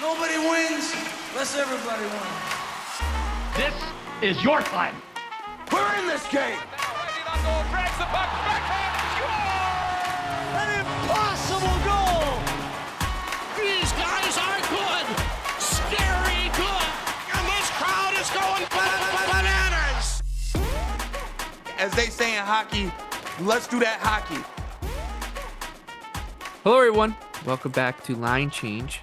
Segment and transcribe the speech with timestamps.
[0.00, 0.94] Nobody wins
[1.32, 2.24] unless everybody wins.
[3.54, 3.74] This
[4.22, 4.94] is your time.
[5.70, 6.58] We're in this game.
[10.56, 12.40] An impossible goal!
[13.60, 15.06] These guys are good!
[15.60, 16.88] Scary good!
[17.36, 18.64] And this crowd is going
[19.28, 20.22] bananas!
[21.78, 22.90] As they say in hockey,
[23.42, 24.42] let's do that hockey.
[26.64, 27.14] Hello, everyone.
[27.44, 29.00] Welcome back to Line Change,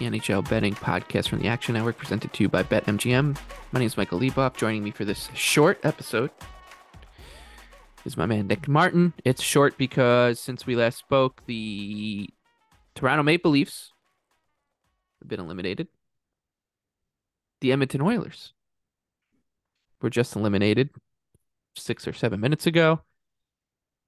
[0.00, 3.36] the NHL betting podcast from the Action Network, presented to you by BetMGM.
[3.70, 4.56] My name is Michael Leboff.
[4.56, 6.30] Joining me for this short episode
[8.06, 9.12] is my man Nick Martin.
[9.26, 12.30] It's short because since we last spoke, the
[12.94, 13.92] Toronto Maple Leafs
[15.20, 15.88] have been eliminated.
[17.60, 18.54] The Edmonton Oilers
[20.00, 20.88] were just eliminated
[21.76, 23.02] six or seven minutes ago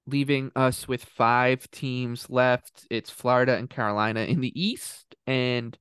[0.05, 2.85] leaving us with five teams left.
[2.89, 5.77] It's Florida and Carolina in the East, and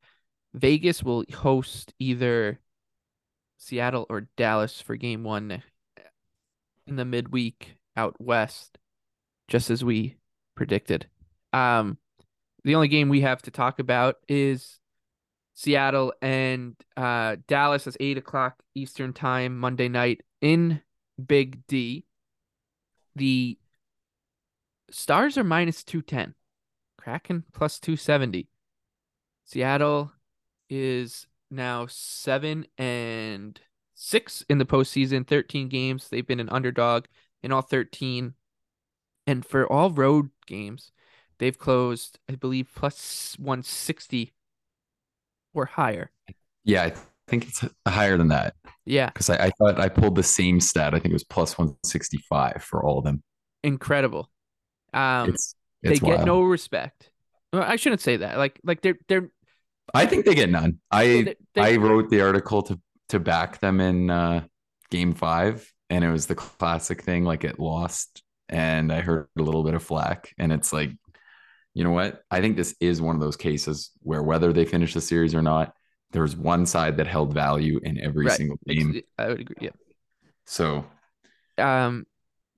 [0.55, 2.61] Vegas will host either
[3.59, 5.63] Seattle or Dallas for game one
[6.87, 8.79] in the midweek out west,
[9.49, 10.17] just as we
[10.55, 11.07] predicted.
[11.53, 11.99] Um,
[12.65, 14.79] the only game we have to talk about is
[15.55, 20.81] Seattle and uh, Dallas is eight o'clock Eastern time Monday night in
[21.25, 22.05] Big D.
[23.17, 23.59] The
[24.93, 26.35] Stars are minus 210.
[26.99, 28.49] Kraken plus 270.
[29.45, 30.13] Seattle
[30.71, 33.61] is now seven and
[33.95, 36.09] six in the postseason, 13 games.
[36.09, 37.07] They've been an underdog
[37.43, 38.35] in all 13.
[39.27, 40.93] And for all road games,
[41.39, 44.35] they've closed, I believe, plus 160
[45.55, 46.11] or higher.
[46.65, 46.93] Yeah, I
[47.29, 48.55] think it's higher than that
[48.85, 50.95] Yeah, because I, I thought I pulled the same stat.
[50.95, 53.23] I think it was plus 165 for all of them.
[53.63, 54.32] incredible.
[54.93, 56.27] Um, It's, they it's get wild.
[56.27, 57.11] no respect.
[57.53, 58.39] Well, I shouldn't say that.
[58.39, 59.31] Like, like they're they're
[59.95, 60.79] I think they get none.
[60.91, 64.45] I they- they- I wrote the article to to back them in uh,
[64.91, 69.43] game five, and it was the classic thing like it lost, and I heard a
[69.43, 70.91] little bit of flack, and it's like,
[71.75, 72.23] you know what?
[72.31, 75.43] I think this is one of those cases where whether they finish the series or
[75.43, 75.75] not,
[76.13, 78.37] there's one side that held value in every Right.
[78.37, 79.01] single game.
[79.19, 79.57] I would agree.
[79.61, 79.71] Yeah.
[80.47, 80.87] So
[81.59, 82.07] Um,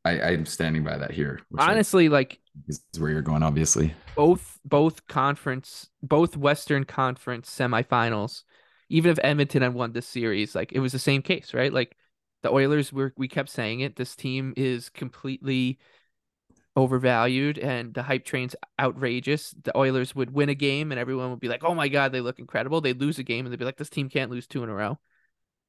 [0.04, 1.40] I, I'm standing by that here.
[1.48, 3.94] which I honestly, like is where you're going, obviously.
[4.14, 8.42] both both conference both western conference semifinals
[8.88, 11.96] even if edmonton had won this series like it was the same case right like
[12.42, 15.78] the oilers were we kept saying it this team is completely
[16.76, 21.40] overvalued and the hype train's outrageous the oilers would win a game and everyone would
[21.40, 23.64] be like oh my god they look incredible they'd lose a game and they'd be
[23.64, 24.98] like this team can't lose two in a row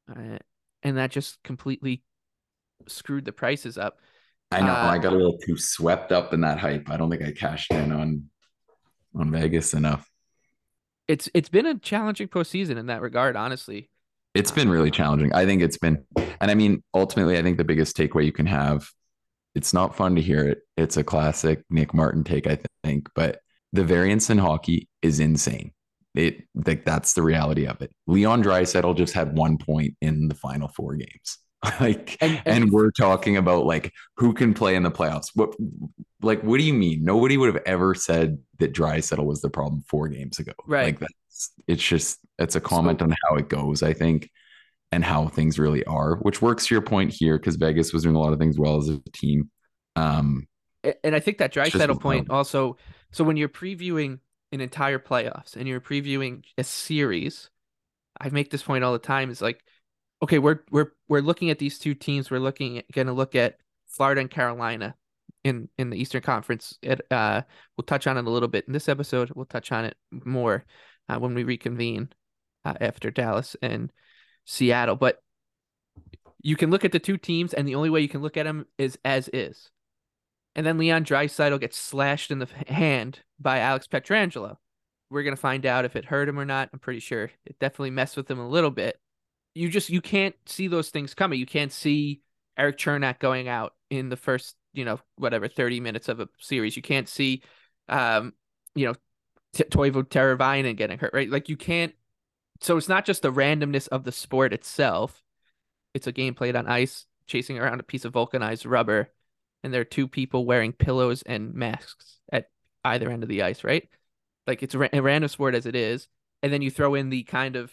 [0.09, 0.37] uh,
[0.83, 2.03] and that just completely
[2.87, 3.99] screwed the prices up
[4.51, 6.89] I know Uh, I got a little too swept up in that hype.
[6.89, 8.29] I don't think I cashed in on
[9.15, 10.09] on Vegas enough.
[11.07, 13.89] it's it's been a challenging postseason in that regard honestly
[14.33, 15.33] It's been really challenging.
[15.33, 16.03] I think it's been,
[16.41, 18.89] and I mean, ultimately, I think the biggest takeaway you can have.
[19.55, 20.59] It's not fun to hear it.
[20.75, 23.39] It's a classic Nick Martin take, I think, but
[23.71, 25.71] the variance in hockey is insane.
[26.15, 27.91] It like that's the reality of it.
[28.07, 31.37] Leon Draisaitl just had one point in the final four games.
[31.79, 35.29] like, And- and, and- we're talking about like who can play in the playoffs.
[35.35, 35.55] What,
[36.21, 37.03] like, what do you mean?
[37.03, 40.53] Nobody would have ever said that Draisaitl was the problem four games ago.
[40.65, 40.85] Right.
[40.85, 44.31] Like that's it's just it's a comment on how it goes, I think,
[44.91, 48.15] and how things really are, which works to your point here because Vegas was doing
[48.15, 49.49] a lot of things well as a team.
[49.95, 50.47] Um,
[51.03, 52.77] And I think that Draisaitl point also.
[53.11, 54.19] So when you're previewing
[54.51, 57.49] an entire playoffs and you're previewing a series,
[58.19, 59.29] I make this point all the time.
[59.29, 59.61] Is like,
[60.25, 62.31] okay, we're we're we're looking at these two teams.
[62.31, 64.95] We're looking going to look at Florida and Carolina
[65.43, 66.77] in in the Eastern Conference.
[66.81, 67.43] It, uh,
[67.77, 69.31] we'll touch on it a little bit in this episode.
[69.35, 70.65] We'll touch on it more
[71.07, 72.09] uh, when we reconvene
[72.65, 73.93] uh, after Dallas and
[74.45, 74.95] Seattle.
[74.95, 75.21] But
[76.41, 78.45] you can look at the two teams, and the only way you can look at
[78.45, 79.69] them is as is.
[80.55, 84.57] And then Leon Draisaitl gets slashed in the hand by Alex Pietrangelo.
[85.11, 86.69] We're gonna find out if it hurt him or not.
[86.73, 88.99] I'm pretty sure it definitely messed with him a little bit.
[89.55, 91.39] You just you can't see those things coming.
[91.39, 92.21] You can't see
[92.57, 96.75] Erik Cernak going out in the first, you know, whatever 30 minutes of a series.
[96.75, 97.41] You can't see,
[97.89, 98.33] um,
[98.75, 98.95] you know,
[99.53, 101.29] T- Teuvo Teravainen getting hurt, right?
[101.29, 101.93] Like you can't.
[102.61, 105.23] So it's not just the randomness of the sport itself.
[105.93, 109.11] It's a game played on ice, chasing around a piece of vulcanized rubber,
[109.63, 112.49] and there are two people wearing pillows and masks at
[112.83, 113.87] either end of the ice, right?
[114.45, 116.07] Like it's a, ra- a random sport as it is,
[116.43, 117.71] and then you throw in the kind of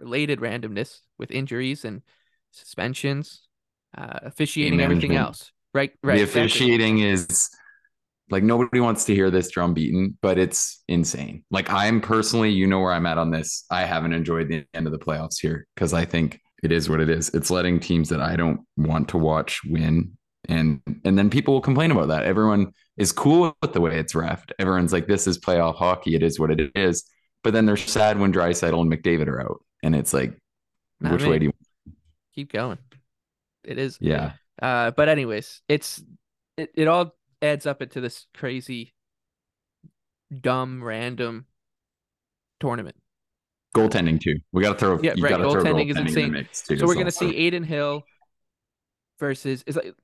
[0.00, 2.02] related randomness with injuries and
[2.50, 3.42] suspensions,
[3.96, 5.92] uh, officiating, everything else, right?
[6.02, 6.16] Right.
[6.16, 6.42] the exactly.
[6.42, 7.50] officiating is
[8.30, 11.44] Like nobody wants to hear this drum beaten, but it's insane.
[11.50, 13.64] Like I'm personally, you know where I'm at on this.
[13.70, 17.00] I haven't enjoyed the end of the playoffs here because I think it is what
[17.00, 17.30] it is.
[17.30, 20.16] It's letting teams that I don't want to watch win.
[20.48, 22.24] And and then people will complain about that.
[22.24, 24.52] Everyone is cool with the way it's refed.
[24.58, 26.14] Everyone's like, this is playoff hockey.
[26.14, 27.04] It is what it is.
[27.42, 29.60] But then they're sad when Draisaitl and McDavid are out.
[29.82, 30.36] And it's like,
[31.00, 31.28] Not which me.
[31.30, 31.52] way do you
[32.34, 32.78] Keep going.
[33.64, 33.98] It is.
[34.00, 34.32] Yeah.
[34.60, 36.02] Uh, but anyways, it's
[36.56, 38.92] it, it all adds up into this crazy,
[40.40, 41.46] dumb, random
[42.60, 42.96] tournament.
[43.74, 44.36] Goaltending too.
[44.52, 45.30] We gotta throw Yeah, you right.
[45.30, 46.32] gotta throw Goaltending goaltending is insane.
[46.32, 46.76] mix, too.
[46.76, 48.04] So we're gonna also- see Adin Hill
[49.18, 49.94] versus is like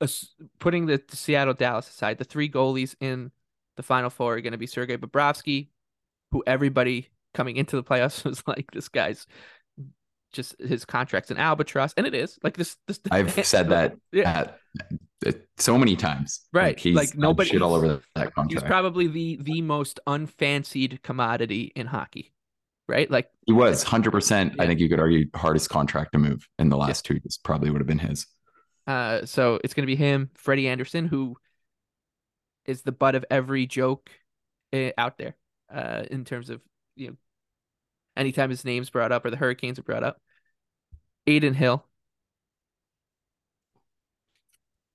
[0.00, 2.18] us- putting the, the Seattle Dallas aside.
[2.18, 3.32] The three goalies in
[3.76, 5.68] the final four are gonna be Sergei Bobrovsky,
[6.32, 9.26] who everybody coming into the playoffs was like, this guy's
[10.32, 12.76] just his contract's an albatross, and it is like this.
[12.88, 14.30] This I've said that Yeah.
[14.30, 14.58] at,
[15.24, 16.40] at so many times.
[16.52, 18.52] Right, he's like, nobody- shit all over that contract.
[18.52, 22.32] He's probably the the most unfancied commodity in hockey,
[22.88, 23.10] right?
[23.10, 24.54] Like he was hundred percent.
[24.58, 27.70] I think you could argue hardest contract to move in the last two years probably
[27.70, 28.26] would have been his.
[28.86, 31.36] Uh, so it's gonna be him, Freddie Andersen, who
[32.66, 34.10] is the butt of every joke
[34.72, 35.36] uh, out there.
[35.72, 36.60] Uh, in terms of
[36.94, 37.16] you know,
[38.16, 40.18] anytime his name's brought up or the Hurricanes are brought up,
[41.26, 41.84] Adin Hill,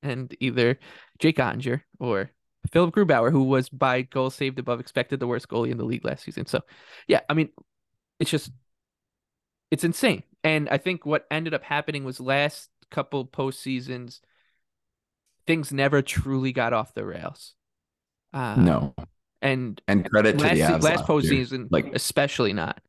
[0.04, 0.80] and either
[1.20, 2.32] Jake Oettinger or
[2.72, 6.06] Philipp Grubauer, who was by goals saved above expected, the worst goalie in the league
[6.06, 6.46] last season.
[6.46, 6.62] So,
[7.08, 7.50] yeah, I mean,
[8.20, 8.52] it's just
[9.70, 10.24] it's insane.
[10.44, 14.20] And I think what ended up happening was last couple postseasons,
[15.48, 17.54] things never truly got off the rails.
[18.34, 18.96] Uh, no,
[19.42, 21.06] and and credit to last, the Avs last year.
[21.08, 22.82] postseason, Like- especially not.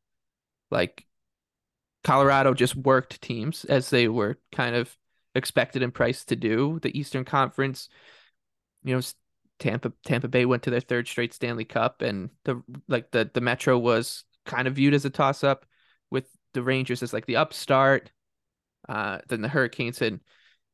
[0.73, 1.05] Like
[2.03, 4.95] Colorado just worked teams as they were kind of
[5.35, 6.79] expected and priced to do.
[6.81, 7.87] The Eastern Conference,
[8.83, 9.01] you know,
[9.59, 13.41] Tampa Tampa Bay went to their third straight Stanley Cup, and the like the the
[13.41, 15.65] Metro was kind of viewed as a toss up
[16.11, 18.11] with the Rangers as like the upstart.
[18.89, 20.19] Uh, then the Hurricanes and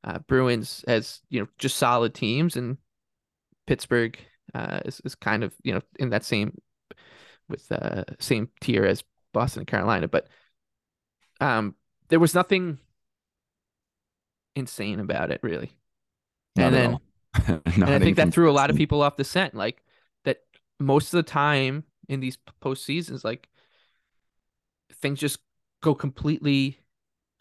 [0.03, 2.77] uh, Bruins as you know just solid teams, and
[3.67, 4.17] Pittsburgh
[4.55, 6.57] uh, is is kind of you know in that same
[7.47, 9.03] with uh same tier as
[9.33, 10.27] Boston and Carolina, but
[11.41, 11.75] um
[12.09, 12.79] there was nothing
[14.55, 15.71] insane about it really.
[16.55, 16.99] Not and then
[17.85, 19.55] and I think that threw a lot of people off the scent.
[19.55, 19.83] Like
[20.25, 20.41] that
[20.79, 23.49] most of the time in these post seasons, like
[25.01, 25.39] things just
[25.81, 26.79] go completely,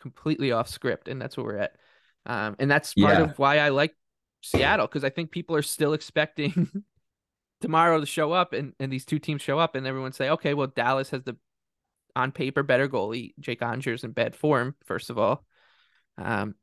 [0.00, 1.76] completely off script, and that's where we're at.
[2.26, 3.20] Um, and that's part Yeah.
[3.20, 3.96] of why I like
[4.42, 6.84] Seattle because I think people are still expecting
[7.60, 10.54] tomorrow to show up, and and these two teams show up, and everyone say, okay,
[10.54, 11.36] well Dallas has the
[12.18, 15.44] on paper better goalie, Jake Onger's in bad form, first of all,
[16.18, 16.54] um,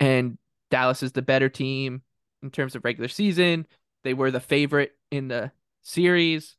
[0.00, 0.38] and
[0.70, 2.02] Dallas is the better team
[2.42, 3.66] in terms of regular season.
[4.02, 5.52] They were the favorite in the
[5.82, 6.56] series.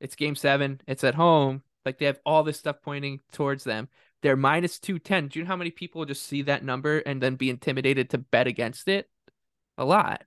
[0.00, 0.80] It's game seven.
[0.86, 1.62] It's at home.
[1.84, 3.88] Like they have all this stuff pointing towards them.
[4.22, 5.28] They're minus 210.
[5.28, 8.18] Do you know how many people just see that number and then be intimidated to
[8.18, 9.08] bet against it?
[9.76, 10.24] A lot.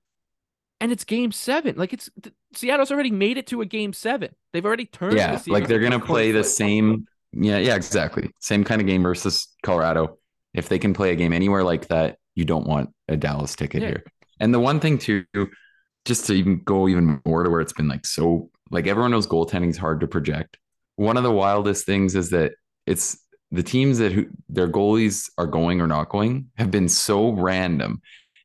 [0.80, 1.76] And it's game seven.
[1.78, 2.10] Like it's
[2.56, 4.34] Seattle's already made it to a game seven.
[4.52, 5.18] They've already turned.
[5.18, 7.06] Yeah, series like they're gonna play the same.
[7.34, 8.32] Yeah, yeah, exactly.
[8.40, 10.18] Same kind of game versus Colorado.
[10.54, 13.82] If they can play a game anywhere like that, you don't want a Dallas ticket
[13.82, 13.88] Yeah.
[13.90, 14.04] here.
[14.40, 15.24] And the one thing too,
[16.06, 19.28] just to even go even more to where it's been like so, like everyone knows
[19.28, 20.58] goaltending is hard to project.
[20.96, 22.54] One of the wildest things is that
[22.86, 23.18] it's
[23.52, 28.02] the teams that who, their goalies are going or not going have been so random.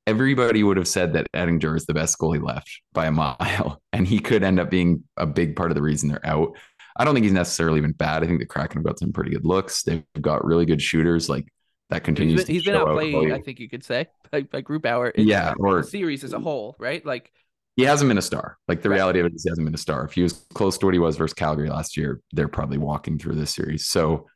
[0.06, 4.06] Everybody would have said that Oettinger is the best goalie left by a mile, and
[4.06, 6.56] he could end up being a big part of the reason they're out.
[6.98, 8.22] I don't think he's necessarily been bad.
[8.22, 9.82] I think the Kraken have got some pretty good looks.
[9.82, 11.28] They've got really good shooters.
[11.28, 11.46] Like
[11.90, 12.42] that continues.
[12.42, 13.34] To be he's been, he's been out outplayed, value.
[13.34, 15.12] I think you could say, by, by Grubauer.
[15.12, 17.04] in Yeah, or the series as a whole, right?
[17.04, 17.32] Like
[17.76, 18.56] he hasn't been a star.
[18.68, 18.96] Like the Right.
[18.96, 20.04] reality of it is he hasn't been a star.
[20.04, 23.18] If he was close to what he was versus Calgary last year, they're probably walking
[23.18, 23.86] through this series.
[23.86, 24.26] So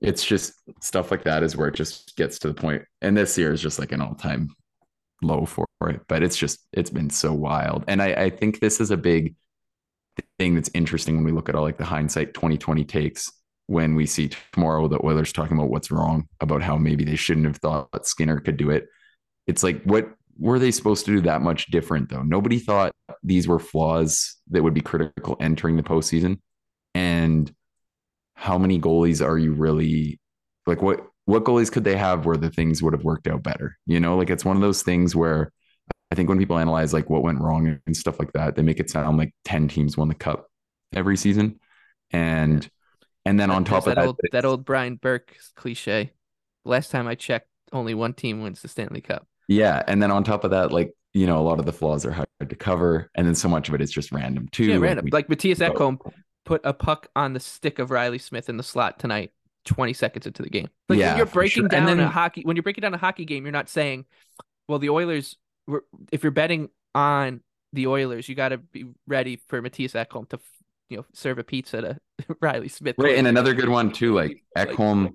[0.00, 2.82] it's just stuff like that is where it just gets to the point.
[3.00, 4.48] And this year is just like an all-time
[5.22, 6.00] low for it.
[6.08, 7.84] But it's just it's been so wild.
[7.86, 9.36] And I, I think this is a big
[10.38, 13.32] thing that's interesting when we look at all like the hindsight 2020 takes
[13.66, 17.46] when we see tomorrow the Oilers talking about what's wrong, about how maybe they shouldn't
[17.46, 18.86] have thought Skinner could do it.
[19.46, 22.22] It's like what were they supposed to do that much different though?
[22.22, 22.92] Nobody thought
[23.22, 26.40] these were flaws that would be critical entering the postseason.
[26.94, 27.52] And
[28.34, 30.20] how many goalies are you really
[30.66, 33.78] like what what goalies could they have where the things would have worked out better?
[33.86, 35.52] You know, like it's one of those things where
[36.12, 38.78] I think when people analyze like what went wrong and stuff like that, they make
[38.78, 40.46] it sound like 10 teams won the cup
[40.92, 41.58] every season.
[42.10, 42.68] And
[43.24, 46.12] and then on top of that that, old that old Brian Burke cliche.
[46.66, 49.26] Last time I checked, only one team wins the Stanley Cup.
[49.48, 52.04] Yeah, and then on top of that, like you know, a lot of the flaws
[52.04, 54.64] are hard to cover, and then so much of it is just random too.
[54.64, 55.06] Yeah, random.
[55.10, 55.66] Like Mattias.
[55.66, 55.98] Ekholm
[56.44, 59.30] put a puck on the stick of Reilly Smith in the slot tonight,
[59.64, 60.68] 20 seconds into the game.
[60.90, 61.68] Like Yeah, when you're breaking sure.
[61.68, 64.04] Down a hockey when you're breaking down a hockey game, you're not saying,
[64.68, 65.36] well, the Oilers
[66.10, 67.40] if you're betting on
[67.72, 70.38] the Oilers, you got to be ready for Mattias Ekholm to
[70.88, 71.98] you know serve a pizza to
[72.40, 72.96] Reilly Smith.
[72.98, 75.14] Right, and another good one too, like Like- Ekholm.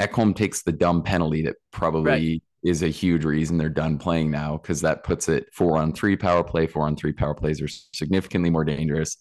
[0.00, 4.56] Ekholm takes the dumb penalty that probably is a huge reason they're done playing now
[4.56, 6.66] because that puts it four on three power play.
[6.66, 9.18] Four on three power plays are significantly more dangerous.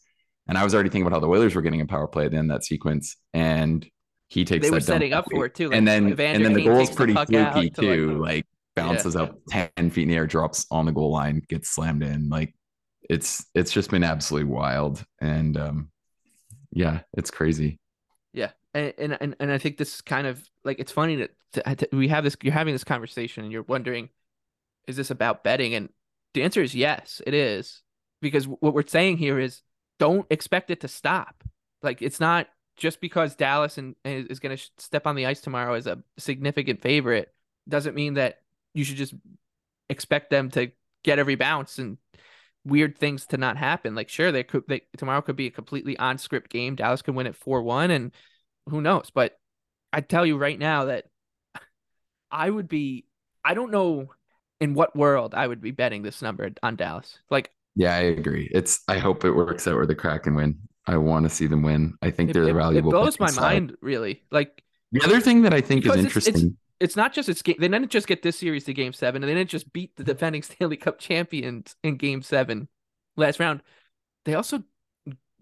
[0.47, 2.47] And I was already thinking about how the Oilers were getting a power play in
[2.47, 3.85] that sequence, and
[4.29, 4.65] he takes.
[4.65, 6.91] They were dumb setting up for it, too, and then Evander and then the takes
[6.91, 8.17] the pretty fluky to, like- too.
[8.19, 8.45] Like
[8.79, 12.29] bounces up ten feet in the air, drops on the goal line, gets slammed in.
[12.29, 12.53] Like
[13.09, 15.91] it's it's just been absolutely wild, and um,
[16.71, 17.79] yeah, it's crazy.
[18.33, 22.07] Yeah, and and and, I think this is kind of like it's funny that we
[22.09, 22.37] have this.
[22.41, 24.09] You're having this conversation, and you're wondering,
[24.87, 25.73] is this about betting?
[25.73, 25.89] And
[26.33, 27.81] the answer is yes, it is,
[28.21, 29.61] because what we're saying here is
[29.97, 31.43] don't expect it to stop.
[31.81, 35.73] Like it's not just because Dallas and is going to step on the ice tomorrow
[35.73, 37.33] as a significant favorite
[37.67, 38.39] doesn't mean that
[38.73, 39.13] you should just
[39.89, 40.71] expect them to
[41.03, 41.97] get every bounce and
[42.65, 43.95] weird things to not happen.
[43.95, 46.75] Like sure, they could they tomorrow could be a completely on script game.
[46.75, 48.11] Dallas could win it four one, and
[48.69, 49.09] who knows?
[49.13, 49.37] But
[49.93, 51.05] I tell you right now that
[52.31, 53.05] I would be.
[53.43, 54.11] I don't know
[54.59, 57.17] in what world I would be betting this number on Dallas.
[57.29, 58.49] Like Yeah, I agree.
[58.53, 60.59] It's I hope it works out where the Kraken win.
[60.85, 61.93] I want to see them win.
[62.01, 62.91] I think it, they're it- the it valuable.
[62.91, 63.41] blows my side.
[63.41, 64.23] mind really.
[64.31, 64.61] Like
[64.91, 66.57] The other thing that I think is Because it's- it's- interesting.
[66.79, 67.57] It's not just it's game.
[67.59, 70.03] They didn't just get this series to game seven, and they didn't just beat the
[70.03, 72.67] defending Stanley Cup champions in game seven
[73.17, 73.61] last round.
[74.25, 74.63] They also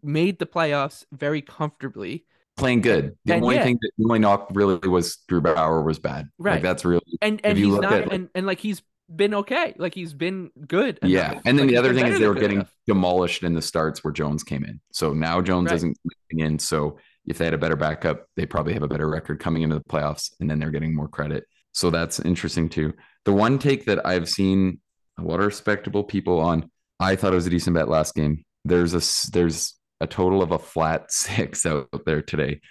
[0.03, 2.25] made the playoffs very comfortably.
[2.55, 3.15] playing good.
[3.25, 3.63] The And only yeah.
[3.63, 6.29] thing that the only knock really was Grubauer was bad.
[6.37, 6.53] Right.
[6.55, 8.81] Like that's really And and he's not at, and, and like he's
[9.13, 9.73] been okay.
[9.77, 10.99] Like he's been good.
[11.03, 11.39] yeah.
[11.45, 12.73] And then Like, the other thing is they were getting enough.
[12.85, 14.79] demolished in the starts where Jones came in.
[14.91, 15.75] So now Jones Right.
[15.77, 15.97] isn't
[16.31, 16.59] coming in.
[16.59, 16.97] So
[17.27, 19.83] if they had a better backup, they probably have a better record coming into the
[19.83, 21.43] playoffs, and then they're getting more credit.
[21.73, 22.93] So that's interesting too.
[23.25, 24.79] The one take that I've seen
[25.19, 28.43] a lot of respectable people on, I thought it was a decent bet last game.
[28.65, 32.61] There's a there's a total of a flat six out there today.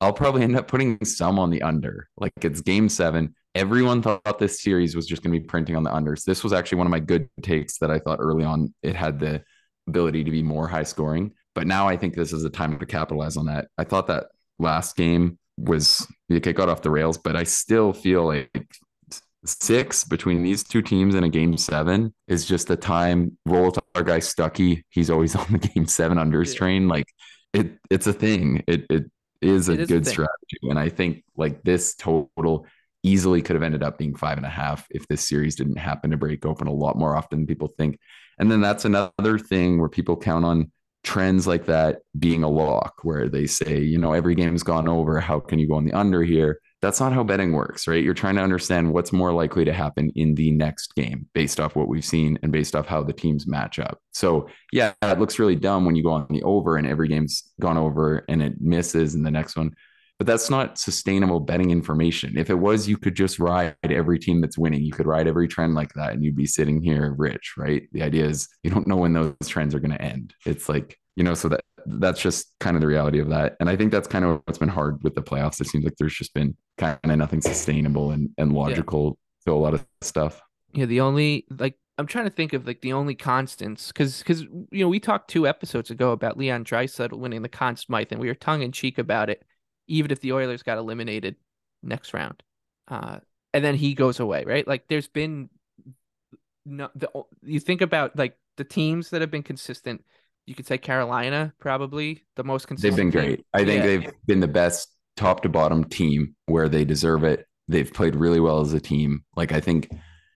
[0.00, 2.08] I'll probably end up putting some on the under.
[2.16, 3.34] Like it's game seven.
[3.54, 6.24] Everyone thought this series was just going to be printing on the unders.
[6.24, 9.20] This was actually one of my good takes that I thought early on it had
[9.20, 9.42] the
[9.86, 11.32] ability to be more high scoring.
[11.54, 13.68] But now I think this is a time to capitalize on that.
[13.76, 14.26] I thought that
[14.58, 18.50] last game was like it got off the rails, but I still feel like
[19.44, 23.36] six between these two teams in a game seven is just a time.
[23.46, 24.84] Roll with our guy Stucky.
[24.88, 26.58] He's always on the game seven unders Yeah.
[26.58, 26.88] train.
[26.88, 27.06] Like
[27.52, 28.62] it, it's a thing.
[28.66, 29.04] It it
[29.40, 30.12] is a is good thing.
[30.12, 32.66] strategy, and I think like this total
[33.02, 36.12] easily could have ended up being five and a half if this series didn't happen
[36.12, 37.98] to break open a lot more often than people think.
[38.38, 40.70] And then that's another thing where people count on
[41.02, 45.20] trends like that being a lock, where they say, you know, every game's gone over.
[45.20, 46.60] How can you go on the under here?
[46.80, 48.02] That's not how betting works, right?
[48.02, 51.76] You're trying to understand what's more likely to happen in the next game based off
[51.76, 54.00] what we've seen and based off how the teams match up.
[54.12, 57.44] So, yeah, it looks really dumb when you go on the over and every game's
[57.60, 59.74] gone over and it misses in the next one.
[60.22, 62.38] But that's not sustainable betting information.
[62.38, 64.84] If it was, you could just ride every team that's winning.
[64.84, 67.88] You could ride every trend like that and you'd be sitting here rich, right?
[67.90, 70.32] The idea is you don't know when those trends are going to end.
[70.46, 73.56] It's like, you know, so that that's just kind of the reality of that.
[73.58, 75.60] And I think that's kind of what's been hard with the playoffs.
[75.60, 79.54] It seems like there's just been kind of nothing sustainable and, and logical to a
[79.54, 80.40] lot of stuff.
[80.72, 84.42] Yeah, the only like I'm trying to think of like the only constants because because
[84.42, 88.20] you know we talked two episodes ago about Leon Draisaitl winning the Conn Smythe and
[88.20, 89.42] we were tongue in cheek about it,
[89.92, 91.36] even if the Oilers got eliminated
[91.82, 92.42] next round,
[92.88, 93.18] uh,
[93.54, 94.66] and then he goes away, right?
[94.66, 95.50] Like there's been
[96.64, 97.10] no the
[97.42, 100.04] you think about like the teams that have been consistent.
[100.46, 102.96] You could say Carolina probably the most consistent.
[102.96, 103.36] They've been team.
[103.36, 103.46] great.
[103.54, 103.86] I think Yeah.
[103.86, 107.46] they've been the best top to bottom team where they deserve it.
[107.68, 109.24] They've played really well as a team.
[109.36, 109.88] Like I think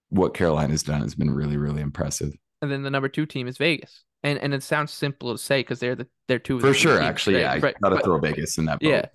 [0.09, 2.33] what Carolina's done has been really, really impressive.
[2.61, 4.03] and then the number two team is Vegas.
[4.23, 7.05] And and it sounds simple to say because they're the they're two For sure, teams,
[7.05, 7.61] actually, right?
[7.61, 7.69] yeah.
[7.85, 8.89] I gotta throw Vegas in that boat.
[8.89, 9.05] Yeah.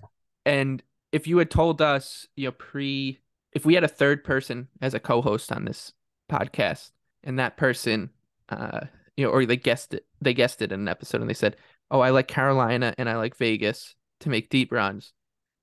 [0.45, 0.81] And
[1.11, 3.19] if you had told us, you know, pre
[3.53, 5.93] if we had a third person as a co-host on this
[6.31, 6.89] podcast
[7.23, 8.09] and that person
[8.49, 8.81] uh
[9.15, 11.55] you know or they guessed it they guessed it in an episode and they said,
[11.91, 15.13] "Oh, I like Carolina and I like Vegas to make deep runs."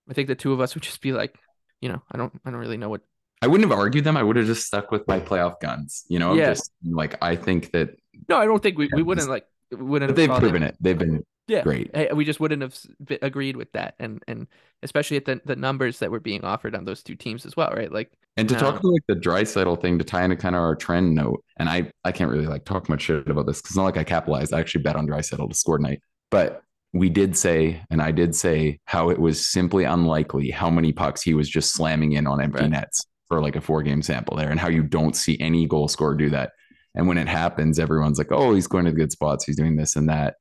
[0.09, 1.37] I think the two of us would just be like,
[1.81, 3.03] you know, I don't I don't really know what
[3.43, 4.17] I wouldn't have argued them.
[4.17, 6.05] I would have just stuck with my playoff guns.
[6.09, 6.51] You know, Yeah.
[6.51, 7.91] just like I think that
[8.29, 10.77] No, I don't think we, we wouldn't like we wouldn't they've call them- proven it.
[10.81, 11.91] They've been Yeah, great.
[12.15, 12.79] we just wouldn't have
[13.23, 14.47] agreed with that, and and
[14.83, 17.71] especially at the the numbers that were being offered on those two teams as well,
[17.71, 17.91] right?
[17.93, 20.63] Like, And to talk um, about like the Draisaitl thing to tie into kind of
[20.63, 23.73] our trend note, and I I can't really like talk much shit about this because
[23.73, 24.53] it's not like I capitalized.
[24.55, 28.35] I actually bet on Draisaitl to score tonight, but we did say, and I did
[28.35, 32.41] say how it was simply unlikely how many pucks he was just slamming in on
[32.41, 32.71] empty Right.
[32.71, 35.89] nets for like a four game sample there, and how you don't see any goal
[35.89, 36.53] scorer do that.
[36.95, 39.45] And when it happens, everyone's like, "Oh, he's going to the good spots.
[39.45, 40.37] He's doing this and that."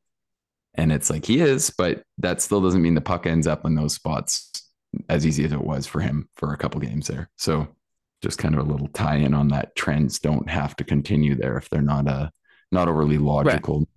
[0.79, 3.75] And it's like he is, but that still doesn't mean the puck ends up in
[3.75, 4.49] those spots
[5.09, 7.29] as easy as it was for him for a couple games there.
[7.35, 7.67] So
[8.21, 11.57] just kind of a little tie in on that trends don't have to continue there
[11.57, 12.29] if they're not uh
[12.71, 13.89] not overly logical.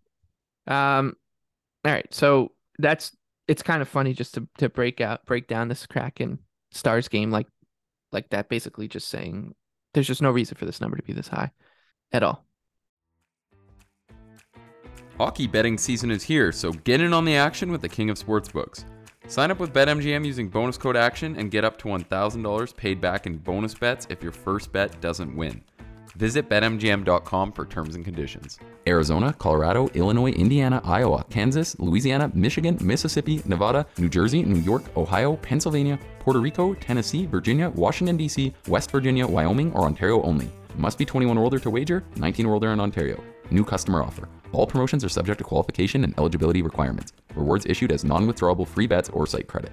[0.67, 0.99] Right.
[0.99, 1.15] Um,
[1.85, 5.69] all right, so that's it's kind of funny just to to break out break down
[5.69, 6.41] this Kraken
[6.73, 7.47] Stars game like
[8.11, 9.55] like that, basically just saying
[9.95, 11.53] there's just no reason for this number to be this high
[12.11, 12.45] at all.
[15.19, 18.19] Hockey betting season is here, so get in on the action with the king of
[18.19, 18.85] sportsbooks.
[19.29, 23.27] Sign up with BetMGM using bonus code ACTION and get up to $1,000 paid back
[23.27, 25.63] in bonus bets if your first bet doesn't win.
[26.17, 28.59] Visit betmgm.com for terms and conditions.
[28.87, 35.37] Arizona, Colorado, Illinois, Indiana, Iowa, Kansas, Louisiana, Michigan, Mississippi, Nevada, New Jersey, New York, Ohio,
[35.37, 40.51] Pennsylvania, Puerto Rico, Tennessee, Virginia, Washington D.C., West Virginia, Wyoming, or Ontario only.
[40.77, 43.23] Must be 21 or older to wager, 19 or older in Ontario.
[43.51, 44.29] New customer offer.
[44.53, 47.13] All promotions are subject to qualification and eligibility requirements.
[47.35, 49.73] Rewards issued as non-withdrawable free bets or site credit.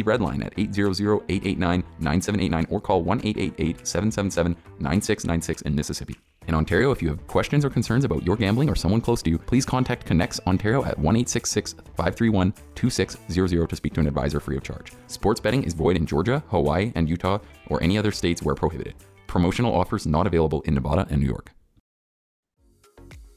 [0.03, 6.15] Red Line at 800-889-9789 or call 1-888-777-9696 in Mississippi.
[6.47, 9.29] In Ontario, if you have questions or concerns about your gambling or someone close to
[9.29, 14.57] you, please contact Connects Ontario at 1 531 2600 to speak to an advisor free
[14.57, 14.91] of charge.
[15.05, 18.95] Sports betting is void in Georgia, Hawaii, and Utah, or any other states where prohibited.
[19.27, 21.53] Promotional offers not available in Nevada and New York.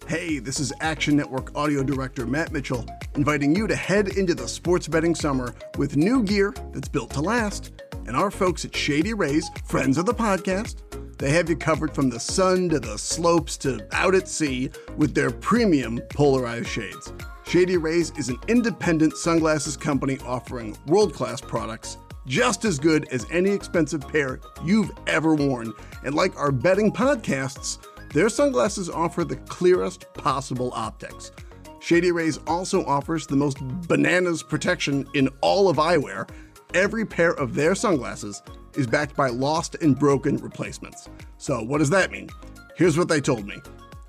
[0.07, 4.47] Hey, this is Action Network Audio Director Matt Mitchell, inviting you to head into the
[4.47, 7.73] sports betting summer with new gear that's built to last.
[8.07, 10.77] And our folks at Shady Rays, friends of the podcast,
[11.17, 15.14] they have you covered from the sun to the slopes to out at sea with
[15.14, 17.11] their premium polarized shades.
[17.47, 23.27] Shady Rays is an independent sunglasses company offering world class products just as good as
[23.31, 25.73] any expensive pair you've ever worn.
[26.05, 27.79] And like our betting podcasts,
[28.14, 31.33] their sunglasses offer the clearest possible optics.
[31.81, 36.31] Shady Rays also offers the most bananas protection in all of eyewear.
[36.74, 38.40] Every pair of their sunglasses
[38.74, 41.09] is backed by lost and broken replacements.
[41.38, 42.31] So, what does that mean?
[42.77, 43.61] Here's what they told me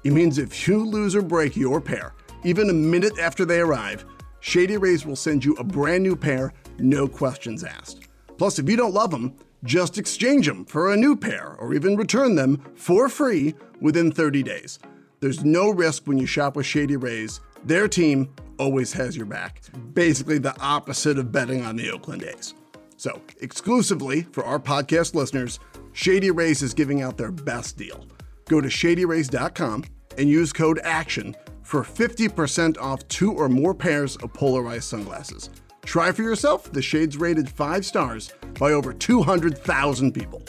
[0.04, 2.14] it means if you lose or break your pair,
[2.44, 4.06] even a minute after they arrive,
[4.40, 8.08] Shady Rays will send you a brand new pair, no questions asked.
[8.38, 11.98] Plus, if you don't love them, just exchange them for a new pair or even
[11.98, 14.80] return them for free within 30 days.
[15.20, 17.42] There's no risk when you shop with Shady Rays.
[17.64, 19.62] Their team always has your back.
[19.94, 22.54] Basically the opposite of betting on the Oakland A's.
[22.98, 25.60] So, exclusively for our podcast listeners,
[25.94, 28.06] Shady Rays is giving out their best deal.
[28.48, 29.84] Go to shadyrays.com
[30.18, 35.50] and use code ACTION for 50% off two or more pairs of polarized sunglasses.
[35.86, 36.72] Try for yourself.
[36.72, 40.44] The shades rated five stars by over 200,000 people.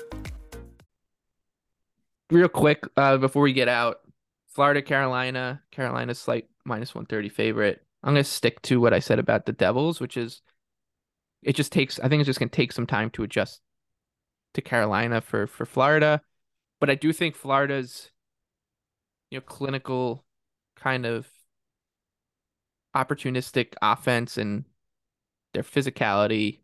[2.31, 4.01] Real quick, uh, before we get out,
[4.49, 7.83] Florida, Carolina, Carolina's slight minus 130 favorite.
[8.03, 10.41] I'm going to stick to what I said about the Devils, which is
[11.43, 13.61] it just takes, I think it's just going to take some time to adjust
[14.55, 16.23] to Carolina for, for Florida.
[16.81, 18.11] But I do think Florida's,
[19.31, 20.25] you know, clinical
[20.75, 21.29] kind of
[22.97, 24.65] opportunistic offense and
[25.57, 26.61] their physicality,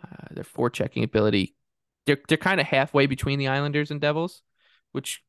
[0.00, 1.54] uh, their forechecking ability,
[2.04, 4.42] they're they're kind of halfway between the Islanders and Devils,
[4.92, 5.22] which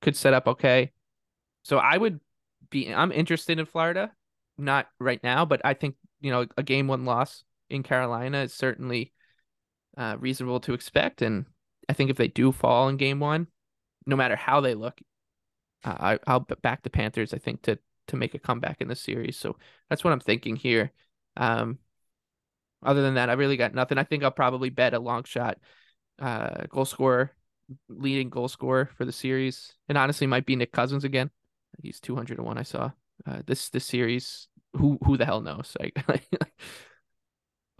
[0.00, 0.92] could set up okay.
[1.64, 2.20] So I would
[2.70, 4.12] be I'm interested in Florida,
[4.56, 8.54] not right now, but I think you know a game one loss in Carolina is
[8.54, 9.12] certainly
[9.96, 11.46] uh, reasonable to expect, and
[11.88, 13.48] I think if they do fall in game one,
[14.06, 15.00] no matter how they look,
[15.82, 17.34] uh, I I'll back the Panthers.
[17.34, 19.36] I think to to make a comeback in the series.
[19.36, 19.56] So
[19.90, 20.92] that's what I'm thinking here.
[21.36, 21.78] Um,
[22.82, 23.98] other than that, I really got nothing.
[23.98, 25.58] I think I'll probably bet a long shot
[26.20, 27.30] uh, goal scorer,
[27.88, 31.30] leading goal scorer for the series, and honestly, might be Nick Cousins again.
[31.82, 32.58] He's two hundred to one.
[32.58, 32.90] I saw
[33.26, 34.48] uh, this this series.
[34.76, 35.76] who who the hell knows?
[36.08, 36.26] Like,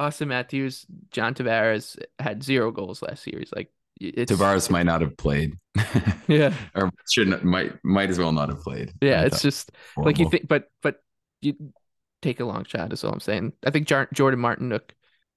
[0.00, 3.52] Auston Matthews, John Tavares had zero goals last series.
[3.54, 5.54] Like it's Tavares might not have played.
[6.28, 6.54] Yeah.
[6.74, 8.92] or shouldn't might might as well not have played.
[9.02, 10.96] Yeah, it's just like you think, but but
[11.40, 11.54] you
[12.22, 12.92] take a long shot.
[12.92, 13.52] Is all I'm saying.
[13.66, 14.90] I think Jar- Jordan Martinook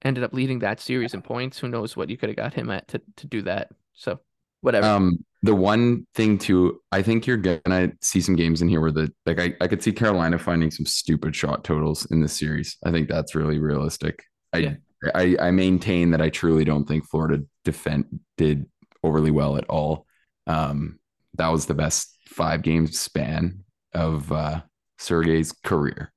[0.04, 1.60] ended up leading that series in points.
[1.60, 3.70] Who knows what you could have got him at to to do that?
[3.94, 4.20] So
[4.62, 4.88] whatever.
[4.88, 8.92] Um, the one thing too, I think you're gonna see some games in here where
[8.92, 12.78] the like I, I could see Carolina finding some stupid shot totals in this series.
[12.86, 14.24] I think that's really realistic.
[14.54, 14.76] I Yeah.
[15.14, 18.66] I, I maintain that I truly don't think Florida defend did
[19.04, 20.08] overly well at all.
[20.48, 21.00] Um,
[21.36, 24.62] that was the best five game span of uh
[24.98, 26.12] Sergei's career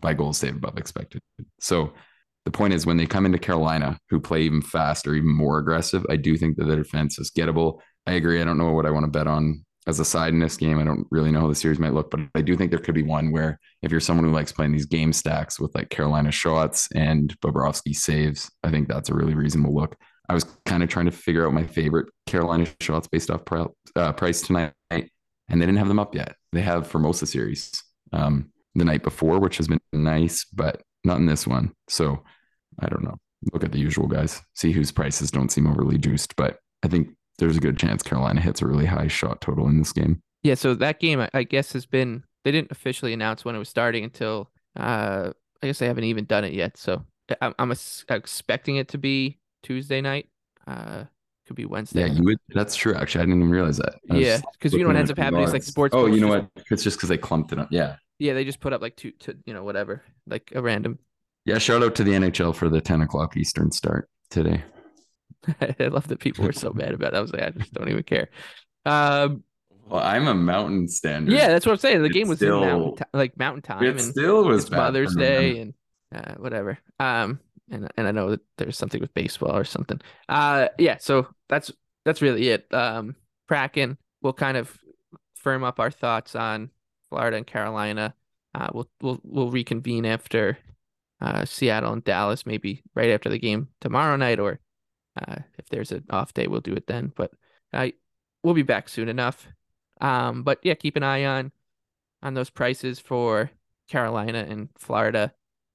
[0.00, 1.20] by goals saved above expected.
[1.60, 1.92] So
[2.44, 6.04] the point is when they come into Carolina, who play even faster, even more aggressive,
[6.08, 7.80] I do think that the defense is gettable.
[8.06, 8.40] I agree.
[8.40, 10.78] I don't know what I want to bet on as a side in this game.
[10.78, 12.94] I don't really know how the series might look, but I do think there could
[12.94, 16.30] be one where if you're someone who likes playing these game stacks with like Carolina
[16.30, 19.96] shots and Bobrovsky saves, I think that's a really reasonable look.
[20.28, 23.42] I was kind of trying to figure out my favorite Carolina shots based off
[23.96, 25.10] uh, price tonight, and
[25.50, 26.36] they didn't have them up yet.
[26.52, 27.82] They have for most of the series
[28.12, 31.72] um, the night before, which has been nice, but not in this one.
[31.88, 32.22] So
[32.80, 33.16] I don't know.
[33.52, 37.08] Look at the usual guys, see whose prices don't seem overly juiced, but I think
[37.38, 40.20] there's a good chance Carolina hits a really high shot total in this game.
[40.42, 42.24] Yeah, so that game, I- guess, has been.
[42.44, 44.50] They didn't officially announce when it was starting until.
[44.76, 46.78] Uh, I guess they haven't even done it yet.
[46.78, 47.04] So
[47.42, 50.28] I'm, I'm expecting it to be Tuesday night.
[50.66, 51.04] Uh,
[51.46, 52.00] could be Wednesday.
[52.06, 52.38] Yeah, you would.
[52.50, 52.94] That's true.
[52.94, 53.96] Actually, I didn't even realize that.
[54.10, 55.94] I Yeah, because you know what ends up happening is like sports.
[55.94, 56.48] Oh, you know what?
[56.70, 57.68] It's just because they clumped it up.
[57.70, 60.98] Yeah, Yeah, they just put up like two to you know whatever, like a random.
[61.44, 61.58] yeah.
[61.58, 64.62] Shout out to the NHL for the 10 o'clock Eastern start today.
[65.60, 67.14] I love that people were so mad about.
[67.14, 67.16] it.
[67.16, 68.28] I was like, I just don't even care.
[68.84, 69.42] Um,
[69.88, 71.32] Well, I'm a Mountain Standard.
[71.34, 72.02] yeah, that's what I'm saying.
[72.02, 75.16] The game was still- in mountain ti- like mountain time, it and still was Mother's.
[75.16, 75.74] Day and
[76.14, 76.78] uh, whatever.
[76.98, 80.00] Um, and and I know that there's something with baseball or something.
[80.28, 80.98] Uh, yeah.
[81.00, 81.72] So that's
[82.04, 82.66] that's really it.
[82.74, 83.16] Um,
[83.48, 83.96] Kraken.
[84.22, 84.76] We'll kind of
[85.36, 86.70] firm up our thoughts on
[87.10, 88.14] Florida and Carolina.
[88.54, 90.58] Uh, we'll we'll we'll reconvene after
[91.20, 94.58] uh, Seattle and Dallas, maybe right after the game tomorrow night, or
[95.20, 97.12] uh, if there's an off day, we'll do it then.
[97.14, 97.32] But
[98.42, 99.46] we'll be back soon enough.
[100.00, 101.52] Um, but yeah, keep an eye on
[102.22, 103.50] on those prices for
[103.88, 105.32] Carolina and Florida,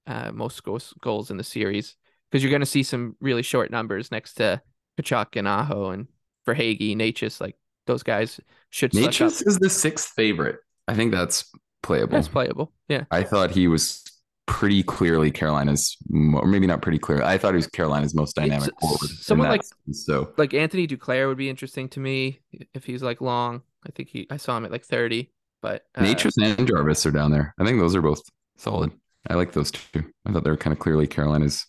[0.08, 1.96] uh, most goals goals in the series
[2.30, 4.62] because you're going to see some really short numbers next to
[4.98, 6.08] Tkachuk and Aho and
[6.48, 7.56] Verhaeghe, Necas, like
[7.88, 8.92] those guys should.
[8.92, 10.60] Necas is the sixth favorite.
[10.88, 11.46] I think that's
[11.84, 12.14] playable.
[12.14, 12.72] That's playable.
[12.88, 13.06] Yeah.
[13.12, 14.04] I thought he was
[14.48, 17.24] pretty clearly Carolina's, or maybe not pretty clear.
[17.24, 19.10] I thought he was Carolina's most dynamic forward.
[19.10, 22.40] someone like- series, so Like Anthony Duclair would be interesting to me
[22.74, 23.62] if he's like long.
[23.88, 27.12] I think he I saw him at like 30, but uh, Necas and Jarvis are
[27.12, 27.54] down there.
[27.60, 28.22] I think those are both
[28.58, 28.92] solid.
[29.28, 30.04] I like those two.
[30.26, 31.66] I thought they were kind of clearly Carolina's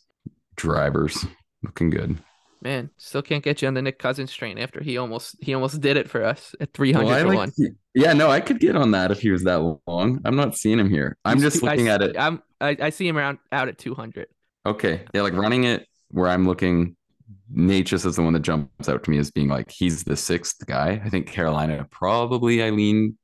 [0.57, 1.25] drivers,
[1.63, 2.19] looking good.
[2.67, 5.81] Man, still can't get you on the Nick Cousins train after he almost he almost
[5.81, 7.53] did it for us at 300 Well, I like- one.
[7.95, 10.21] Yeah, no, I could get on that if he was that long.
[10.25, 11.17] I'm not seeing him here.
[11.25, 12.17] I'm He's just two- I looking s- at it.
[12.19, 14.27] I'm I, I see him around out at 200.
[14.67, 15.05] Okay.
[15.15, 16.97] Yeah, like running it where I'm looking,
[17.55, 20.67] Necas is the one that jumps out to me as being like he's the sixth
[20.67, 21.01] guy.
[21.05, 23.17] I think Carolina probably I lean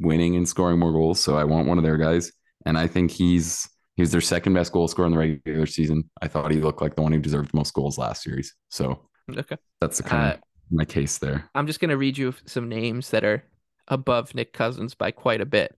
[0.00, 2.30] winning and scoring more goals, so I want one of their guys.
[2.66, 6.08] And I think he's he was their second best goal scorer in the regular season.
[6.20, 8.54] I thought he looked like the one who deserved most goals last series.
[8.70, 9.56] So Okay.
[9.80, 11.48] that's the kind Uh, of my case there.
[11.54, 13.44] I'm just gonna read you some names that are
[13.88, 15.76] above Nick Cousins by quite a bit.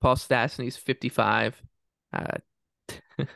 [0.00, 1.60] Paul Stastny's 55.
[2.12, 2.38] Uh,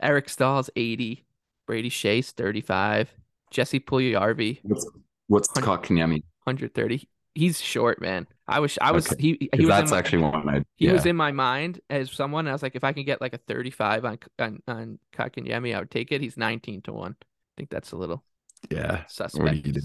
[0.00, 1.24] Eric Staal's 80.
[1.66, 3.14] Brady Skjei's 35.
[3.50, 4.90] Jesse Puljujarvi What's
[5.28, 6.22] what's Kotkaniemi?
[6.44, 7.08] 130.
[7.34, 8.26] He's short, man.
[8.46, 9.22] I wish I was Okay.
[9.22, 12.12] he he was That's in my, actually one I he was in my mind as
[12.12, 12.46] someone.
[12.46, 15.80] I was like, if I can get like a 35 on on on Kotkaniemi, I
[15.80, 16.20] would take it.
[16.20, 17.16] He's 19 to one.
[17.22, 18.22] I think that's a little
[18.70, 19.04] yeah.
[19.06, 19.42] suspect.
[19.42, 19.80] What do you do?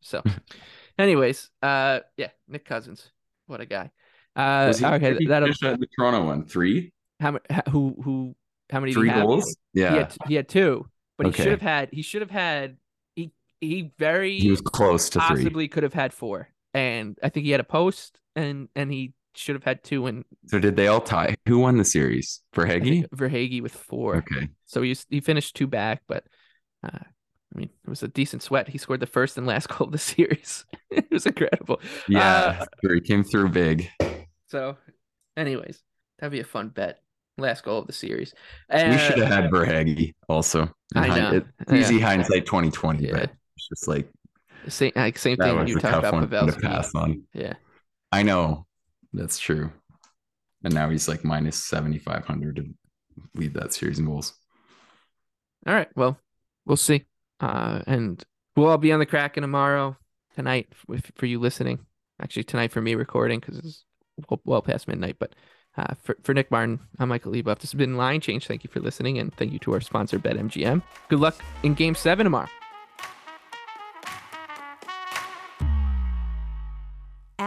[0.00, 0.22] So,
[0.98, 3.10] anyways, uh, yeah, Nick Cousins,
[3.46, 3.90] what a guy.
[4.36, 6.46] Uh, he, okay, that'll the Toronto one?
[6.46, 6.92] Three?
[7.20, 7.44] how many?
[7.70, 8.36] who who
[8.70, 9.24] how many did Three he have?
[9.26, 9.56] goals?
[9.74, 9.94] He Yeah.
[9.94, 12.76] had, he had two, but he should have had he should have had
[13.16, 15.28] he he very He was close to three.
[15.28, 19.12] possibly could have had four, and I think he had a post and and he
[19.34, 21.36] should have had two and So did they all tie?
[21.46, 22.40] Who won the series?
[22.52, 22.88] For I Heggy?
[23.02, 24.16] think Verhaeghe with four.
[24.16, 24.48] Okay.
[24.66, 26.24] So he he finished two back, but
[26.84, 28.68] uh, I mean it was a decent sweat.
[28.68, 30.64] He scored the first and last goal of the series.
[30.90, 31.80] it was incredible.
[32.08, 32.58] Yeah.
[32.60, 33.88] Uh, sure, he came through big.
[34.48, 34.76] So,
[35.36, 35.82] anyways,
[36.18, 37.00] that'd be a fun bet.
[37.36, 38.34] Last goal of the series.
[38.72, 40.62] we Uh, should have had Verhaeghe also.
[40.62, 41.42] In I hind- know.
[41.60, 43.12] It's easy hindsight 2020, Yeah.
[43.12, 44.08] but it's just like
[44.68, 46.62] Same, like, same that thing you talked about Pavelski.
[46.62, 47.22] pass on.
[47.32, 47.54] Yeah.
[48.12, 48.66] I know.
[49.12, 49.70] That's true.
[50.64, 52.64] And now he's like minus 7,500 to
[53.34, 54.34] lead that series in goals.
[55.66, 55.88] All right.
[55.94, 56.18] Well,
[56.66, 57.04] we'll see.
[57.40, 58.22] Uh, and
[58.56, 59.96] we'll all be on the Kraken tomorrow,
[60.34, 61.80] tonight, if, for you listening.
[62.20, 63.84] Actually, tonight for me recording because it's
[64.28, 65.16] well, well past midnight.
[65.20, 65.34] But
[65.76, 67.60] uh, for, for Nick Martin, I'm Michael Leboff.
[67.60, 68.46] This has been Line Change.
[68.46, 69.18] Thank you for listening.
[69.18, 70.82] And thank you to our sponsor, BetMGM.
[71.08, 72.48] Good luck in game seven tomorrow.